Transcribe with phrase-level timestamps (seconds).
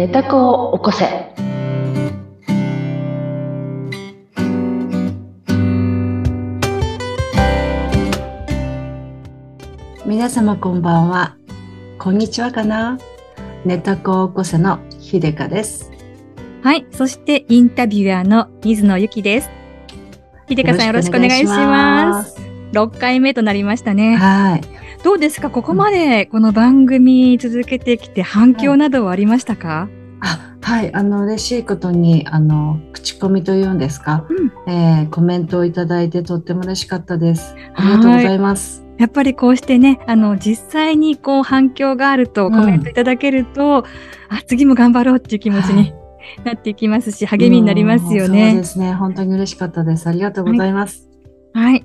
[0.00, 1.04] 寝た子を起こせ。
[10.06, 11.36] 皆様こんばんは。
[11.98, 12.98] こんにちはかな。
[13.66, 15.92] 寝た子を起こせの秀香です。
[16.62, 16.86] はい。
[16.92, 19.50] そして、インタビュアーの水野ゆきです。
[20.48, 22.40] 秀香さんよろしくお願いします。
[22.72, 24.16] 6回目となりましたね。
[24.16, 24.62] はい。
[25.02, 25.48] どうですか？
[25.48, 29.88] ここまでこの番組続けてきて反響などはありましたか、
[30.20, 30.94] あ、はい。
[30.94, 37.54] あの、嬉しいことに、あの、口コミというんですか、うんえーコメントをいただいてとっても嬉しかったです。
[37.74, 38.84] ありがとうございます。
[38.98, 43.78] やっぱりこうしてね、あの、実際にこう反響があると、うんコメントいただけると、
[44.28, 45.92] あ、次も頑張ろうっていう気持ちに
[46.44, 48.64] なっていきますし、励みになりますようんそうねで。
[48.64, 48.92] すね。
[48.94, 50.06] 本当に嬉しかったです。
[50.08, 51.02] ありがとうございます。
[51.02, 51.09] はい。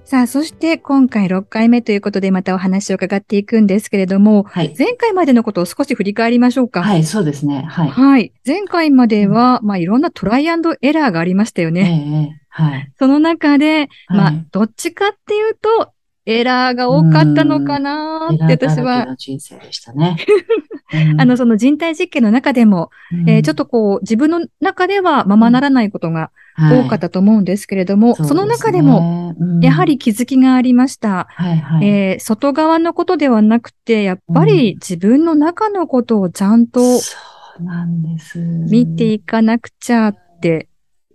[0.05, 4.75] さあ、そして今回6回目ということでまたお話を伺っていくんですけれども、はい。
[4.77, 6.83] 前回までのことを少し振り返りましょうか。
[6.83, 7.63] はい、そうですね。
[7.67, 7.89] はい。
[7.89, 8.31] はい。
[8.45, 12.29] 前回までは、まあ、いろんなトライアンドエラーがありましたよええね。
[12.31, 12.91] ええはい。
[12.97, 15.91] その中で、まあはい、どっちかっていうと、
[16.27, 20.17] エラーが多かったのかなって私は、の人生でしたね。
[21.11, 31.27] うんあの、、その人体実験の中でも、うんえーちょっとこう、自分の中ではままならないことが多かったと思うんですけれども、はいその中でも、、やはり、気づきがありました。
[31.29, 31.87] はいはい。
[31.87, 37.15] えー外側のことではなくて、やっぱり自分の中のことをちゃんとそ
[37.59, 38.39] うなんです。
[38.39, 40.69] 見ていかなくちゃって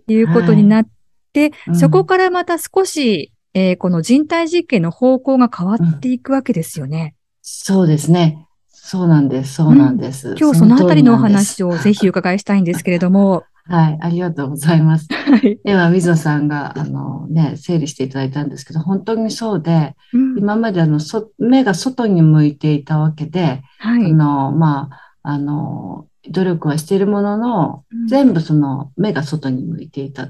[0.07, 0.87] いうことになっ
[1.33, 7.15] て、うんそこからまた少し、えーこの人体実験の方向が変わっていくわけですよね。
[7.41, 8.47] そうですね。
[8.69, 9.53] そうなんです。
[9.53, 10.35] そうなんです。
[10.39, 11.69] 今日そのあたりのお話を。
[11.69, 13.43] をぜひ伺いしたいんですけれども。
[13.71, 15.07] はい、ありがとうございます。
[15.13, 15.57] はい。
[15.63, 24.11] では、水野さんが、あのね、整理していただいたんですけど、本当にそうで、うん今まであの、そ、目が外に向いていたわけで、はい。
[24.11, 30.27] あの、まあ、あの、努力はしているものの、うん全部その目が外に向いていた。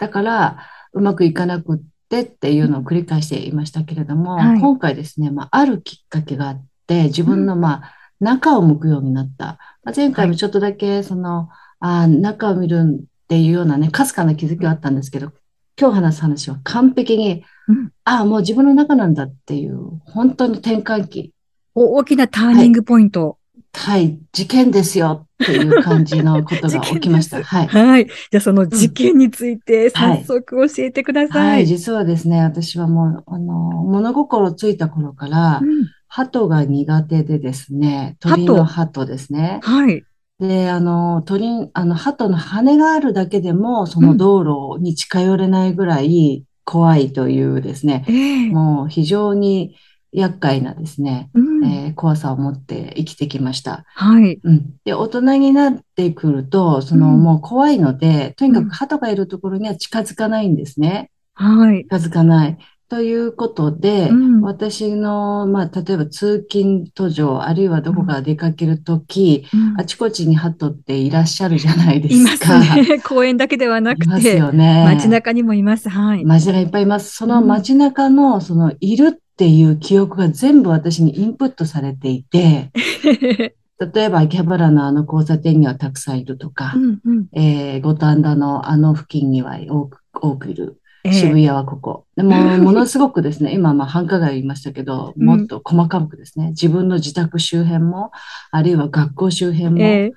[0.00, 0.58] だから、
[0.92, 9.58] うまくいかなくってっていうのを繰り返していましたけれども、はい今回ですね、まあ、あるきっかけがあって、自分の、まあ、中を向くようになった。
[9.84, 15.32] まあ、前回もちょっとだけ、その、あー中を見るっていうようなね、かすかな気づきはあったんですけど、
[15.80, 21.32] 今日話す話は完璧に、うんああ、もう自分の中なんだっていう、本当の転換期。
[21.74, 23.38] お大きなターニングポイント。
[23.76, 27.38] はい、事件ですよっていう感じのことが 起きました。
[27.38, 27.66] 事はい。
[27.66, 28.06] はい。
[28.06, 31.38] じゃあその事件についてはい早速教えてくださ。
[31.40, 39.58] はいい、実はですね、私はもう、あの、物心ついた頃からう、ん鳩が苦手でですね、鳥の鳩ですね。
[39.64, 40.04] はい。
[40.48, 48.12] で、あの、鳥、あの、鳩の羽があるだけでも、その道路に近寄れないぐらい怖いというですね、え
[48.46, 49.76] えもう非常に
[50.12, 53.84] 厄介なですね、うんえー怖さを持って生きてきました。
[53.94, 54.40] はい。
[54.42, 54.76] うん。
[54.84, 61.10] で、大人になってくると、その、うんもう怖いので、とにかうんく鳩がいるところには近づかないんですね。
[61.34, 61.84] はい。
[61.84, 62.58] 近づかない。
[62.94, 72.60] ということで、うん私の、まあ、例えば通勤途上、あるいはどこか出かけるとき、うんあちこちに鳩っていらっしゃるじゃないですか。
[72.60, 73.00] ね。
[73.02, 74.84] 公園だけではなくいますて、よね。
[74.84, 75.88] 街中にもいます。
[75.88, 76.24] はい。
[76.24, 77.16] 街中いっぱいいます。
[77.16, 82.70] その街中の、その、いるっていう記憶が全部私にインプットされていて、
[83.92, 90.80] 例えば秋葉原のあの交差点にはたくさんいるとかう、んうんえー五反田のあの付近には多く、多くいる。
[91.04, 92.06] ええ渋谷はここ。
[92.16, 98.10] でも、ものすごくですね、今、まあ、繁華街言いましたけど、うんもっと細かくですね、自分の自宅周辺も、
[98.50, 100.12] あるいは学校周辺も、ええ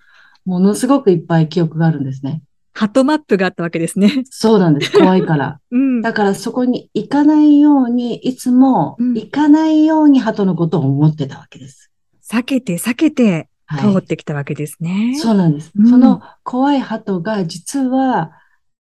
[0.46, 2.42] ものすごくいっぱい記憶があるんですね。
[2.74, 4.24] ハットマップがあったわけですね。
[4.30, 4.94] そうなんです。
[4.94, 5.60] 怖いから。
[5.72, 6.02] うん。
[6.02, 11.92] だからそこに行かないように、いつもうん行かないように鳩のことを思ってたわけです。
[12.32, 15.18] 避けて避けてはい通ってきたわけですね。
[15.18, 15.72] そうなんです。
[15.76, 18.32] うんその怖い鳩が実は、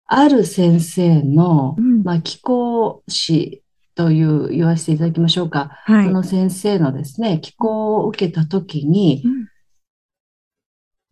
[0.09, 3.63] ある先生の、うんまあ、気候師
[3.95, 5.71] という言わせていただきましょうか。
[5.85, 6.07] はい。
[6.07, 9.49] その先生のですね、気候を受けたときにうん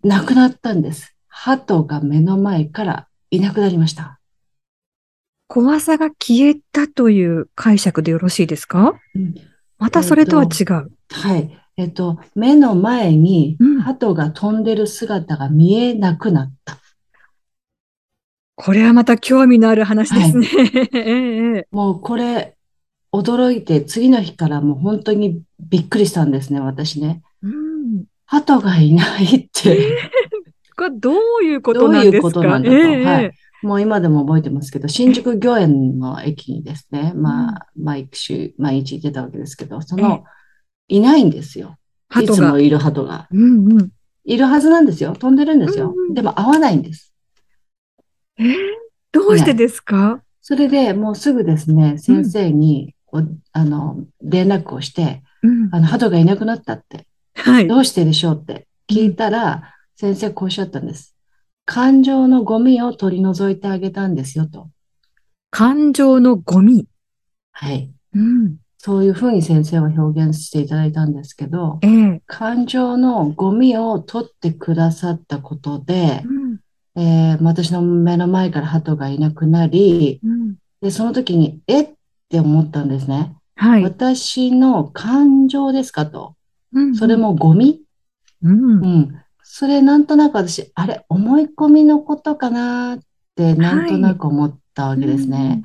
[0.08, 1.14] 亡くなったんです。
[1.26, 4.20] 鳩が目の前からいなくなりました。
[5.48, 8.94] 怖さが消えたという解釈でよろしいですか？
[9.14, 9.34] うん
[9.78, 10.90] またそれとは違う。
[11.10, 11.58] はい。
[11.76, 16.78] えっと、目の前にうん鳩が飛んでる姿が見えなくなった。
[18.56, 20.48] これはまた興味のある話ですね。
[20.92, 22.56] ええええもうこれ、
[23.12, 27.22] 驚いて次の日からもう本当にびっくりしたんですね、私ね。
[27.42, 29.98] うん鳩がいないって、
[30.76, 32.12] これどういうことなんですか？
[32.12, 33.32] どういうことなんだとええはいええ
[33.66, 40.24] もう今でも覚えてますけど、新宿御苑の駅にですね、まあ、毎週、毎日行ってたわけですけど、その、
[40.88, 41.76] いないんですよ。
[42.20, 42.58] いつも。
[42.58, 43.26] いる鳩が。
[43.32, 43.90] うんうん。
[44.24, 45.16] いるはずなんですよ。
[45.18, 45.94] 飛んでるんですよ。
[45.96, 47.14] うんうんでも合わないんです。
[48.38, 48.56] えー
[49.12, 50.20] どうしてですか？
[50.42, 53.22] それでもうすぐですね、先生にお
[53.52, 55.68] あの連絡をして、うん。
[55.72, 57.66] あの、鳩がいなくなったって、はい。
[57.66, 61.14] どうしてでしょうって聞いたら、先生こうおっしゃったんです。
[61.64, 64.68] 感情のゴミを取り除いてあげたんですよと。
[65.50, 66.86] 感情のゴミ？
[67.52, 67.90] はい。
[68.14, 68.56] うん。
[68.76, 76.45] そういうふうに先生は表現していただいたんですけど、ええ感情のゴミを取ってくださったことでう、ん。
[76.96, 80.56] えー私の目の前から鳩がいなくなり、うん。
[80.80, 81.88] で、その時に、えっ
[82.28, 83.36] て思ったんですね。
[83.54, 83.82] はい。
[83.82, 86.34] 私の感情ですかと。
[86.72, 87.16] うんそれ。
[87.16, 87.82] もゴミ？
[88.42, 88.86] うんう。
[88.86, 89.22] ん。
[89.42, 92.98] それなんとなく私、あれ、思い込みのことかなっ
[93.34, 95.62] てなんとなく思ったわけですね。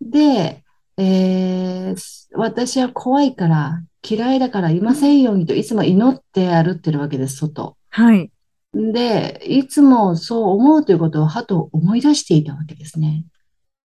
[0.00, 0.62] で、
[0.96, 7.76] えー私は怖いから、嫌いだからいませんようにといつも祈って歩ってるわけです、外。
[7.90, 8.30] はい。
[8.74, 13.24] で、いつもそう思うということをはと思い出していたわけですね。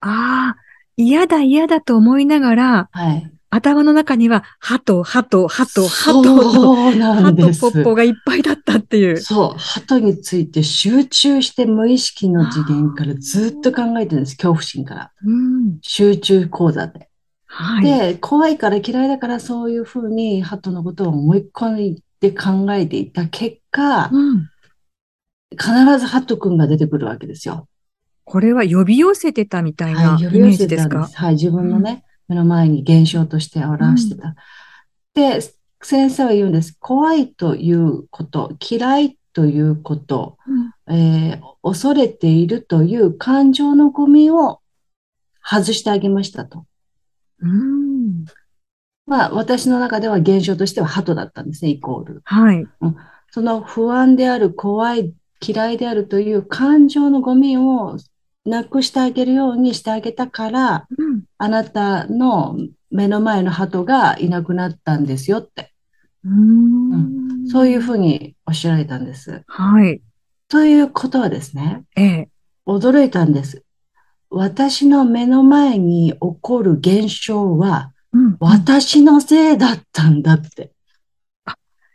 [0.00, 0.60] ああ、
[0.96, 3.30] 嫌だ嫌だと思いながら、はい。
[3.52, 7.60] 頭の中には、鳩、鳩、鳩、鳩と、そうなん鳩です。
[7.60, 9.16] ポッポがいっぱいだったっていう。
[9.16, 15.10] そう、鳩について集中して無意識の次元からずっと考えてるんです、恐怖心から。
[15.24, 15.78] うん。
[15.82, 17.08] 集中講座で。
[17.46, 17.84] はい。
[17.84, 24.48] で、怖いから嫌いだからそういうふうに鳩のことを思い込んで考えていた結果、うん。
[25.52, 27.68] 必ず鳩くんが出てくるわけですよ。
[28.24, 30.90] これは呼び寄せてたみたいなイメージですか？
[30.90, 31.16] たんです。
[31.16, 34.34] はい、自分のね、目の前に現象として表してた。
[35.14, 35.40] で、
[35.82, 36.76] 先生は言うんです。
[36.78, 44.60] 怖いということ、嫌いということ、うんえー恐れているという感情のゴミを
[45.44, 46.64] 外してあげましたと。
[47.40, 48.24] うん。
[49.06, 52.22] まあ、私の中では現象としては鳩だったんですね、イコール。
[52.24, 52.66] はい。
[53.30, 57.96] その不安である、怖い、嫌いであるという感情のゴミを
[58.44, 61.22] なくしてあげるようにしてあげたから、うん。
[61.38, 62.56] あなたの
[62.90, 65.72] 目の前の鳩がいなくなったんですよって、
[66.24, 69.42] うんそういうふうにおっしゃられたんです。
[69.46, 70.02] はい。
[70.48, 72.28] ということはですね、ええ。
[72.66, 73.64] 驚いたんです。
[74.28, 78.36] 私の目の前に起こる現象はうん。
[78.40, 80.72] 私のせいだったんだって。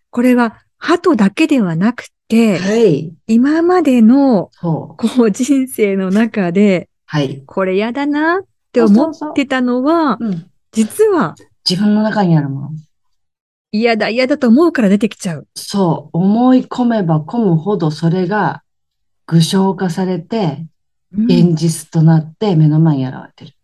[0.10, 3.14] これは、鳩だけではなくて、はい。
[3.28, 5.08] 今までの、そう。
[5.08, 7.44] こう、人生の中で、はい。
[7.46, 10.50] これ嫌だなって思ってたのは、うん。
[10.72, 11.36] 実は
[11.68, 12.70] 自分の中にあるもの。
[13.72, 15.48] 嫌だ嫌だと思うから出てきちゃう。
[15.56, 16.18] そう。
[16.18, 18.64] 思い込めば込むほどそれが
[19.26, 20.66] 具象化されて、
[21.14, 23.56] うん現実となって目の前に現れてる。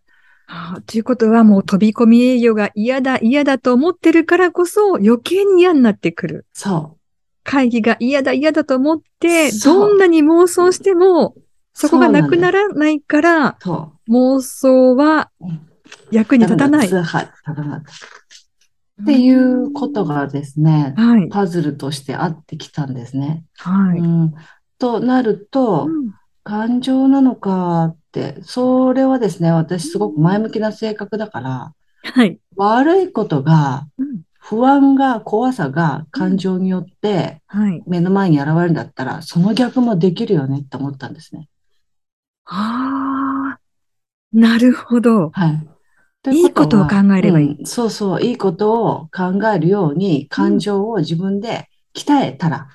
[0.86, 6.46] ということはもう飛び込み営業が嫌だ嫌だと思ってるからこそ余計に嫌になってくる。
[6.54, 6.98] そ
[7.44, 11.42] 会議が嫌だ嫌だと思って、どんなに妄想しても、う。
[11.74, 12.70] そこがなくなる。
[12.70, 15.68] らないから、そ妄想はうん
[16.12, 16.38] 役う。
[16.38, 16.88] に立たない。
[16.88, 16.92] っ
[19.06, 21.30] ていうことがですね、はい。
[21.30, 23.46] パズルとしてあってきたんですね。
[23.58, 24.00] はい。
[24.00, 24.34] うん、
[24.78, 26.12] となると、うん
[26.44, 31.74] 感情なのかって、それはですね、私すごく前向きな性格だから、
[32.04, 32.40] はい。
[32.56, 37.84] 悪いことが、うん不安が、怖さが感情によってはい。
[37.86, 41.48] 目の前に現れるんだったら、その逆もできるよねって思ったんですね。
[42.46, 43.60] ああ、
[44.34, 45.30] なるほど。
[45.30, 45.68] はい。
[46.34, 52.68] いいことを考えればいいうんそうそう、いいことを考えるように感情を自分で鍛えたら、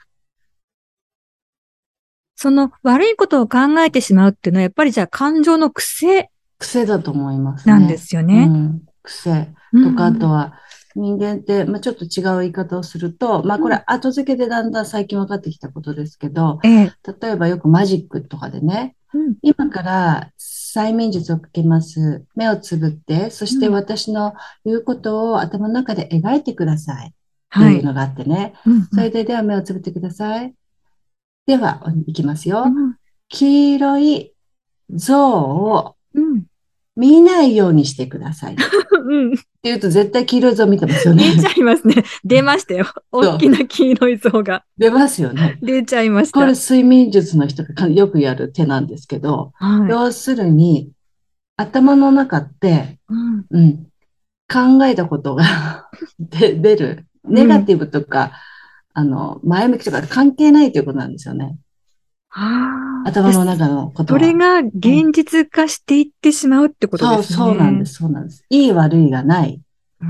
[2.36, 7.74] その悪いことを考えてしまうっていうのは、やっぱりじゃあ感情の癖癖だと思いますね。
[7.74, 8.46] なんですよね。
[8.50, 9.52] うん、癖。
[9.72, 10.54] とか、あとは
[10.96, 16.92] 人間って、まあ、ちょっと違う言い方をすると、まあ、これ後付けでだんだん最近分かってきたことですけど、ええ。
[17.20, 22.24] 例えばよくマジックとかでね、うん今から催眠術をかけます。
[22.34, 24.34] 目をつぶって、そしてうん私の
[24.64, 27.08] 言うことを頭の中で描いてください。
[27.08, 27.14] って
[27.58, 28.54] はいいうのがあってね。
[28.66, 30.54] うんそれで、では目をつぶってください。
[31.46, 32.64] では、いきますよ。
[32.66, 32.96] うん
[33.28, 34.32] 黄色い
[34.90, 36.45] 像をうん。
[36.96, 38.54] 見ないようにしてください。
[38.54, 38.62] っ て
[38.92, 39.34] うん。
[39.62, 41.42] 言うと絶対黄色い像見てますよね出。
[41.42, 42.04] ちゃいますね。
[42.24, 42.86] 出ましたよ。
[43.12, 45.58] 大きな黄色い像が出ますよね。
[45.62, 46.40] 出ちゃいました。
[46.40, 49.90] これ睡眠術の人がよくやる手なんですけど、はい。
[49.90, 50.90] 要するに
[51.56, 53.86] 頭の中って、うんうん、
[54.48, 55.88] 考えたことが
[56.18, 57.06] で出る。
[57.28, 58.32] ネガティブとか、
[58.94, 61.58] あの、前向きとか関係ないということなんですよね。
[63.06, 64.20] 頭の中のことは。
[64.20, 67.36] それが現実化していってしまうってことそう、ですね。
[67.36, 68.44] そうなんです、そうなんです。
[68.50, 69.60] いい悪いがない。
[70.00, 70.08] うー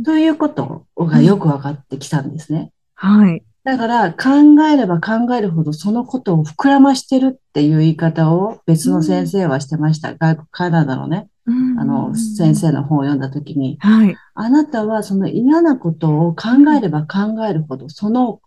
[0.00, 0.02] ん。
[0.04, 2.70] ということがよく分かってきたんですね。
[2.94, 3.42] はい。
[3.64, 10.14] だから考えれば考えるほどそのことを膨らましてるっていう言い方を別の先生はしてました。
[10.14, 11.50] 外国、カナダのね、あ
[11.84, 14.16] の、先生の本を読んだときに、はい。
[14.34, 18.40] あなたはその嫌なことを考えれば考えるほど、その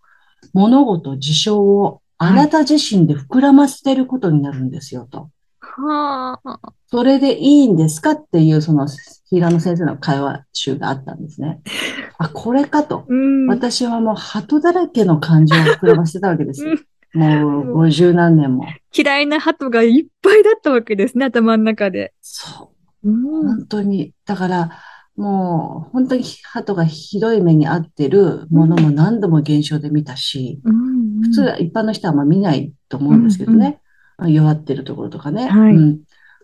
[0.52, 5.30] 物事、事象をあなた自身で膨らませてることになるんですよと。
[5.58, 6.72] はあ。
[6.88, 8.88] それでいいんですかっていう、その
[9.30, 11.62] 平野先生の会話集があったんですね。
[12.18, 13.06] あ、これかと。
[13.08, 13.46] うん。
[13.46, 16.76] 私はもう鳩だらけの感情を膨らませてたわけですよ。
[17.14, 18.66] もう五十何年も。
[18.94, 22.12] 嫌いな鳩がいっぱいだったわけですね、頭の中で。
[22.20, 23.10] そう。
[23.10, 23.46] うん。
[23.46, 24.12] 本当に。
[24.26, 24.70] だから、
[25.16, 33.80] もう本当に鳩がひどい目に遭ってるものも何度も現象で見たし、うん普通一般の人はあんま見ないと思うんですけどね。
[34.26, 35.48] 弱ってるところとかね。
[35.48, 36.00] はいうん。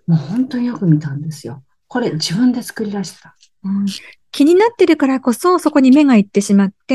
[0.07, 1.63] もう本当によく見たんですよ。
[1.89, 3.35] これ自分で作り出してた。
[3.65, 3.87] うん
[4.33, 6.95] 気になってるからこそそこに目がいってしまって、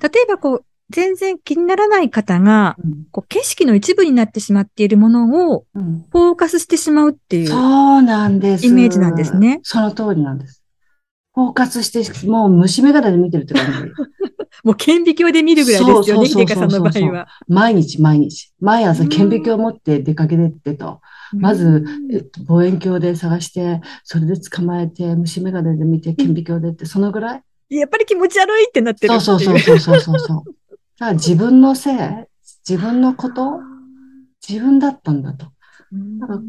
[0.00, 7.48] 例えばこう、全然気にならない方が、うんこう景色の一部になってしまっているものをうんフォーカスしてしまうっていう。
[7.48, 7.56] そ
[7.98, 8.66] うなんです。
[8.66, 9.60] イメージなんですね。
[9.64, 10.57] その通りなんです。
[11.38, 13.70] フォーカスして、もう虫眼鏡で見てるって感じ。
[14.64, 17.28] もう顕微鏡で見るぐらいですよね、秀香さんの場合は。
[17.46, 18.52] 毎日毎日。
[18.58, 21.00] 毎朝うん顕微鏡を持って出かけてってと。
[21.32, 29.44] まず、えっと、望遠鏡で探して、それで捕まえて、虫眼鏡で見て、顕微鏡でって、そのぐらいやっぱり気持ち悪いってなってるそうって。
[29.44, 30.54] そうそうそうそうそうそう。
[30.98, 31.96] だから自分のせい、
[32.68, 33.60] 自分のこと、
[34.46, 35.46] 自分だったんだと。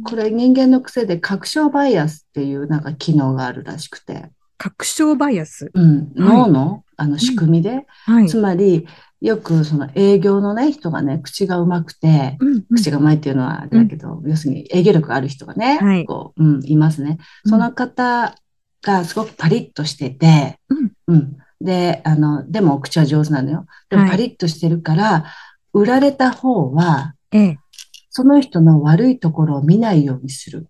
[0.04, 5.72] これ人間の癖で確証バイアスっていうなんか機能があるらしくて、確証バイアス。
[5.74, 8.28] うん、脳のあの仕組みで、はい。
[8.28, 8.86] つまり
[9.22, 17.18] よくその営業のね、人がね、口がうまくて、うんうん口がうまいっていうのはあれだけど、要するに営業力がある人がね、はいこう、うん、いますね。
[17.46, 18.36] その方
[18.82, 21.38] がすごくパリッとしてて、うんうん。
[21.62, 23.66] で、あの、でもお口は上手なのよ。
[23.90, 25.26] でもはいパリッとしてるから、
[25.74, 27.58] 売られた方は、ええ。
[28.10, 30.68] その人の悪いところを見ないようにする。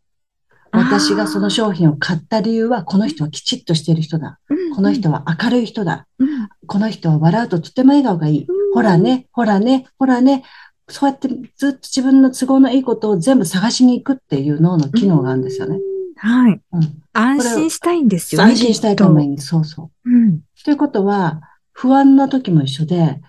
[0.72, 4.40] 私がその商品を買った理由は、この人はきちっとしてる人だ。
[4.50, 6.08] うんこの人は明るい人だ。
[6.20, 8.46] うんこの人は笑うととても笑顔がいい。
[8.48, 10.44] うんほらね、ほらね、ほらね。
[10.88, 15.80] そうやってずっと自分の都合のいいことを全部探しに行くっていう脳の機能があるんですよね。
[16.16, 16.62] はい。
[16.74, 17.04] うん。
[17.14, 18.52] 安心したいんですよね。
[18.52, 19.30] 安心したいために。
[19.36, 20.12] に、そうそう。
[20.12, 20.42] うん。
[20.64, 23.22] ということは、不安な時も一緒で、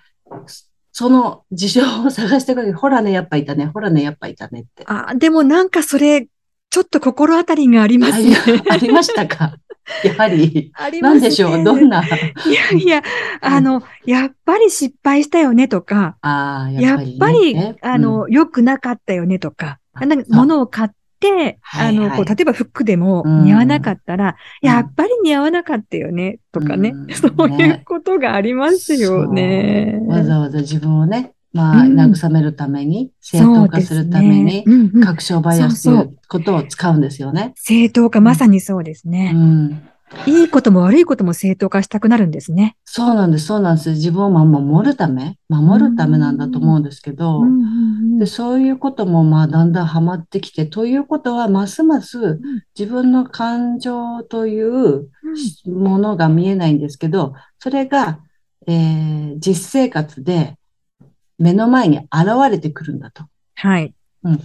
[0.91, 4.83] その事情を探していくわけほらね、やっぱいたね、ほらね、やっぱいたねって。
[4.87, 6.27] あ、でもなんかそれ、
[6.71, 8.35] ちょっと心当たりがありますね。
[8.69, 9.57] ありましたか？
[10.05, 10.71] やはり。
[10.73, 11.19] ありますね。
[11.19, 11.63] なんでしょう？
[11.63, 12.01] どんな？
[12.03, 12.07] い
[12.53, 13.03] やいや、
[13.41, 17.17] あの、やっぱり失敗したよねとか、ああ、やっぱり、ね。
[17.19, 29.97] ぱり、ねあの、良くなかったよねとか、あなんか物を買って、あの、はいはいこう、例えば服でもうん似合わなかったら、うんやっぱり似合わなかったよねとかねう、ん そういうことがありますよね。
[29.99, 34.65] そうわざわざ自分をね、まあ、うん慰めるために、正当化するために、
[35.03, 37.53] 確証バイアスということを使うんですよね。
[37.55, 39.33] 正当化、まさにそうですうね。
[39.33, 39.81] ん。
[40.27, 42.75] いいことも悪いことも正当化したくなるんですね。
[42.83, 43.91] そうなんです、そうなんです。
[43.91, 47.41] 自分をまあ守るため、守るためなんだと思うんですけど、
[48.19, 52.39] でそういうこともまあだんだんハマってきて、ということはますます
[52.77, 55.07] 自分の感情という
[55.65, 58.19] ものが見えないんですけど、それが、
[58.67, 60.57] えー実生活で
[61.41, 62.09] 目の前に現
[62.49, 63.25] れてくるんだと。
[63.55, 63.93] はい。
[64.23, 64.39] うん。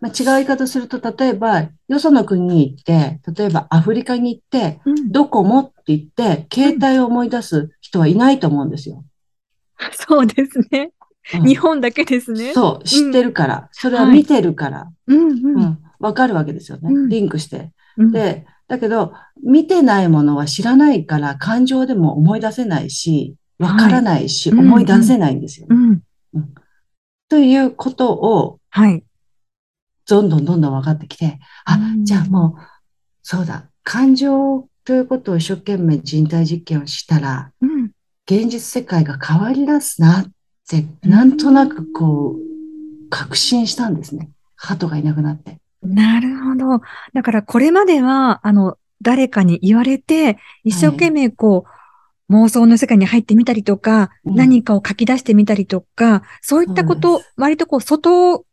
[0.00, 9.04] まあ、違う言い方すると、例えば、よその国に行って、例えばアフリカに行って、うんドコモって言って、携帯を思い出す人はいないと思うんですよ。
[9.92, 10.92] そうですね。
[10.94, 12.52] うん日本だけですね。
[12.54, 13.68] そう、知ってるから。
[13.72, 14.90] それは見てるから。
[15.06, 15.34] うんう。
[15.34, 15.78] うんん。
[16.00, 17.08] わかるわけですよねうん。
[17.08, 17.72] リンクして。
[17.98, 19.12] うんで、だけど、
[19.44, 25.76] 見てないものは知らないから、感情でも思い出せないし、わからないし、はい思い出せないんですよね。
[25.76, 26.00] うん。
[27.30, 29.04] ということを、はい。
[30.08, 32.60] どんどんどんどん分かってきて、あ、うんじゃあもう、
[33.22, 37.92] そうだ、感情ということを一生懸命人体実験をしたら、うん。
[38.26, 40.24] 現実世界が変わり出すなっ
[40.68, 44.30] て、なんとなくこう、確信したんですね。
[44.56, 45.58] 鳩がいなくなって。
[45.82, 46.82] なるほど。
[47.14, 51.70] だからこれまでは、あの、誰かに言われて、一生懸命こう、
[52.30, 58.44] 妄想の世界に入ってみたりとか、うん何かを書き出してみたりとか、そういったことで、割とこう、外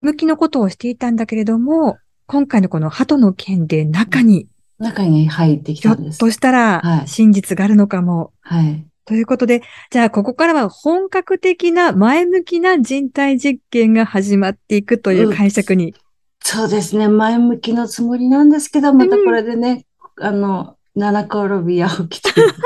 [0.00, 4.48] 向きのことをしていたんだけれども、今回のこの鳩の件で中に、
[4.78, 6.18] 中に入ってきひょったんです。
[6.18, 8.32] としたらはい真実があるのかも。
[8.40, 8.86] はい。
[9.04, 15.94] ということで、じゃあここからは本格的な前向きな人体実験が始まっていくという解釈に。
[16.40, 17.08] そうですね。
[17.08, 19.86] 前向きのつもりなんですけど、またこれでね、
[20.20, 22.58] あの、七転び八起きというか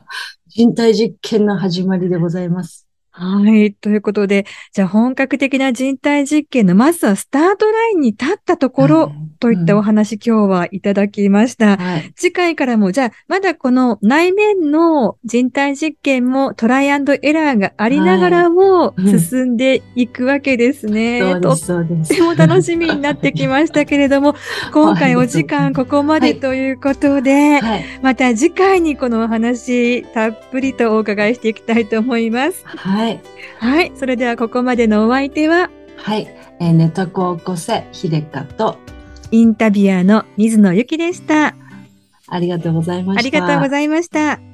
[0.48, 2.81] 人体実験の始まりでございます。
[3.14, 3.74] はい。
[3.74, 11.76] ということで、じゃあ本格的な人体実験のまずはスタートラインに立ったところ、はい、といったお話、うん、今日はいただきました。
[11.76, 21.22] はい、次回からも、じゃあまだこの内面の人体実験もトライアンドエラーがありながらも進んでいくわけですね。
[21.22, 24.36] はいうん、とっても楽しみになってきましたけれども、
[24.72, 27.60] 今回お時間ここまでということで、
[28.00, 32.62] また次回にこのお話たっぷりとお伺いしていきたいと思います。
[32.64, 33.20] はいはい。
[33.58, 33.92] はい。
[33.96, 36.28] それではここまでのお相手は、はい。
[36.60, 38.78] えー、ネトココセ秀香と、
[39.32, 41.56] インタビュアーの水野ゆきでした。
[42.28, 43.20] ありがとうございました。
[43.20, 44.51] ありがとうございました。